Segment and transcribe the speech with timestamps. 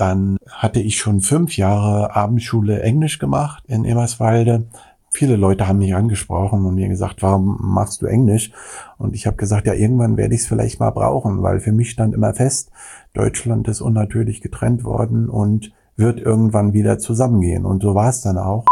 [0.00, 4.64] Dann hatte ich schon fünf Jahre Abendschule Englisch gemacht in Eberswalde.
[5.10, 8.50] Viele Leute haben mich angesprochen und mir gesagt, warum machst du Englisch?
[8.96, 11.90] Und ich habe gesagt, ja, irgendwann werde ich es vielleicht mal brauchen, weil für mich
[11.90, 12.70] stand immer fest,
[13.12, 17.66] Deutschland ist unnatürlich getrennt worden und wird irgendwann wieder zusammengehen.
[17.66, 18.64] Und so war es dann auch.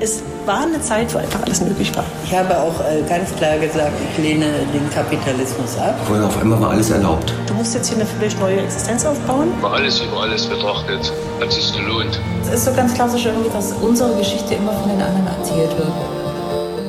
[0.00, 2.04] Es war eine Zeit, wo einfach alles möglich war.
[2.24, 5.94] Ich habe auch äh, ganz klar gesagt, ich lehne den Kapitalismus ab.
[6.10, 7.34] Und auf einmal war alles erlaubt.
[7.46, 9.48] Du musst jetzt hier eine völlig neue Existenz aufbauen.
[9.60, 12.18] War alles über alles betrachtet, hat sich gelohnt.
[12.42, 15.92] Es ist so ganz klassisch irgendwie, dass unsere Geschichte immer von den anderen erzählt wird.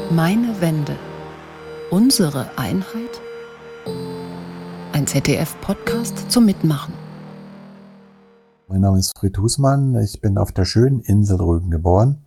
[0.09, 0.95] Meine Wende.
[1.91, 3.22] Unsere Einheit?
[4.94, 6.94] Ein ZDF-Podcast zum Mitmachen.
[8.70, 9.95] Mein Name ist Fried Husmann.
[10.02, 12.23] Ich bin auf der schönen Insel Rügen geboren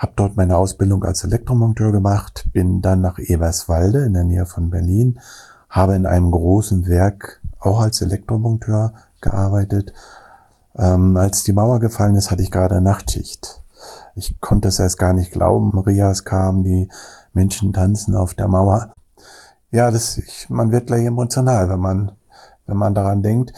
[0.00, 4.70] habe dort meine Ausbildung als Elektromonteur gemacht, bin dann nach Eberswalde in der Nähe von
[4.70, 5.20] Berlin,
[5.68, 9.92] habe in einem großen Werk auch als Elektromonteur gearbeitet.
[10.74, 13.62] Ähm, als die Mauer gefallen ist, hatte ich gerade Nachtschicht.
[14.14, 15.78] Ich konnte es erst gar nicht glauben.
[15.78, 16.88] Rias kam, die
[17.34, 18.94] Menschen tanzen auf der Mauer.
[19.70, 22.12] Ja, das, ich, man wird gleich emotional, wenn man,
[22.66, 23.52] wenn man daran denkt.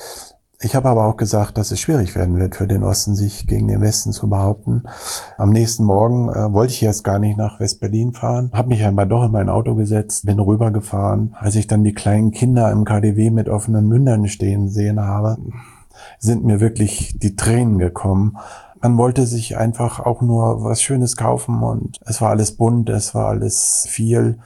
[0.64, 3.66] Ich habe aber auch gesagt, dass es schwierig werden wird für den Osten, sich gegen
[3.66, 4.84] den Westen zu behaupten.
[5.36, 9.08] Am nächsten Morgen äh, wollte ich jetzt gar nicht nach West-Berlin fahren, habe mich einmal
[9.08, 11.34] doch in mein Auto gesetzt, bin rübergefahren.
[11.36, 15.36] Als ich dann die kleinen Kinder im KDW mit offenen Mündern stehen sehen habe,
[16.20, 18.36] sind mir wirklich die Tränen gekommen.
[18.80, 23.16] Man wollte sich einfach auch nur was Schönes kaufen und es war alles bunt, es
[23.16, 24.38] war alles viel.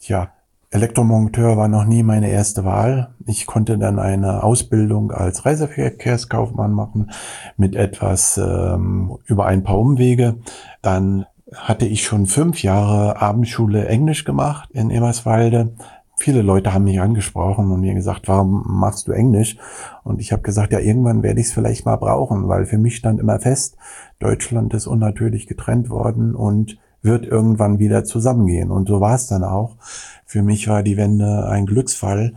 [0.00, 0.28] Ja,
[0.72, 3.14] Elektromonteur war noch nie meine erste Wahl.
[3.26, 7.10] Ich konnte dann eine Ausbildung als Reiseverkehrskaufmann machen
[7.58, 10.36] mit etwas ähm, über ein paar Umwege.
[10.80, 15.74] Dann hatte ich schon fünf Jahre Abendschule Englisch gemacht in Eberswalde.
[16.16, 19.58] Viele Leute haben mich angesprochen und mir gesagt, warum machst du Englisch?
[20.04, 22.96] Und ich habe gesagt, ja, irgendwann werde ich es vielleicht mal brauchen, weil für mich
[22.96, 23.76] stand immer fest,
[24.20, 28.70] Deutschland ist unnatürlich getrennt worden und wird irgendwann wieder zusammengehen.
[28.70, 29.76] Und so war es dann auch.
[30.24, 32.34] Für mich war die Wende ein Glücksfall.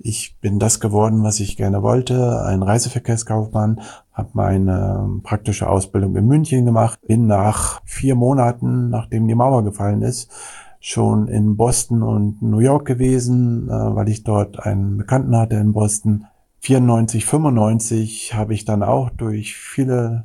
[0.00, 3.80] Ich bin das geworden, was ich gerne wollte, ein Reiseverkehrskaufmann,
[4.12, 10.02] habe meine praktische Ausbildung in München gemacht, bin nach vier Monaten, nachdem die Mauer gefallen
[10.02, 10.30] ist,
[10.78, 15.72] schon in Boston und New York gewesen, äh, weil ich dort einen Bekannten hatte in
[15.72, 16.26] Boston.
[16.60, 20.24] 94, 95 habe ich dann auch durch viele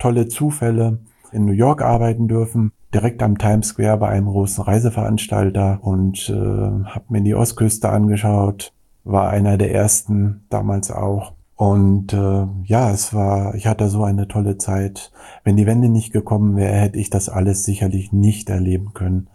[0.00, 0.98] tolle Zufälle
[1.30, 6.34] in New York arbeiten dürfen direkt am Times Square bei einem großen Reiseveranstalter und äh,
[6.34, 8.72] habe mir die Ostküste angeschaut,
[9.04, 11.32] war einer der ersten damals auch.
[11.56, 15.12] Und äh, ja, es war, ich hatte so eine tolle Zeit.
[15.44, 19.28] Wenn die Wende nicht gekommen wäre, hätte ich das alles sicherlich nicht erleben können.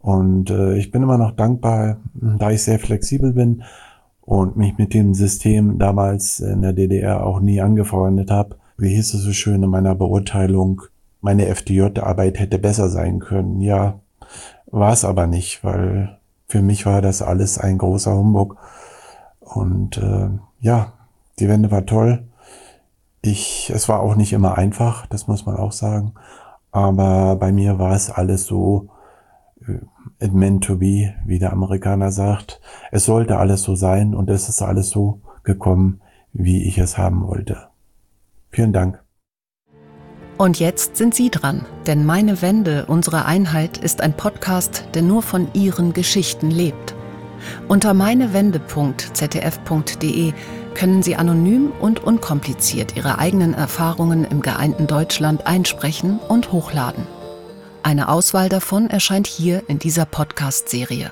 [0.00, 3.64] Und äh, ich bin immer noch dankbar, da ich sehr flexibel bin
[4.22, 8.56] und mich mit dem System damals in der DDR auch nie angefreundet habe.
[8.76, 10.82] Wie hieß es so schön in meiner Beurteilung?
[11.20, 13.60] Meine FDJ-Arbeit hätte besser sein können.
[13.60, 14.00] Ja,
[14.66, 18.56] war es aber nicht, weil für mich war das alles ein großer Humbug.
[19.40, 20.30] Und äh,
[20.60, 20.92] ja,
[21.38, 22.24] die Wende war toll.
[23.20, 26.14] Ich, es war auch nicht immer einfach, das muss man auch sagen.
[26.70, 28.88] Aber bei mir war es alles so,
[29.66, 32.60] äh, it meant to be, wie der Amerikaner sagt.
[32.92, 36.00] Es sollte alles so sein und es ist alles so gekommen,
[36.32, 37.68] wie ich es haben wollte.
[38.50, 39.02] Vielen Dank.
[40.38, 45.22] Und jetzt sind Sie dran, denn Meine Wende, unsere Einheit ist ein Podcast, der nur
[45.22, 46.94] von Ihren Geschichten lebt.
[47.66, 50.32] Unter meinewende.ztf.de
[50.74, 57.04] können Sie anonym und unkompliziert Ihre eigenen Erfahrungen im geeinten Deutschland einsprechen und hochladen.
[57.82, 61.10] Eine Auswahl davon erscheint hier in dieser Podcast-Serie.